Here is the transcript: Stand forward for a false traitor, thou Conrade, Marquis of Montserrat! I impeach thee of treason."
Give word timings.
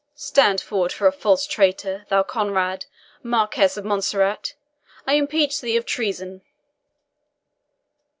Stand 0.15 0.59
forward 0.59 0.91
for 0.91 1.05
a 1.05 1.11
false 1.11 1.45
traitor, 1.45 2.07
thou 2.09 2.23
Conrade, 2.23 2.87
Marquis 3.21 3.77
of 3.77 3.85
Montserrat! 3.85 4.55
I 5.05 5.13
impeach 5.13 5.61
thee 5.61 5.77
of 5.77 5.85
treason." 5.85 6.41